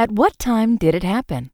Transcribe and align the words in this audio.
At 0.00 0.10
what 0.12 0.38
time 0.38 0.78
did 0.78 0.94
it 0.94 1.02
happen? 1.02 1.48